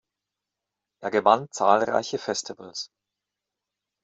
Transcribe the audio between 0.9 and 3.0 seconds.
Er gewann zahlreiche Festivals.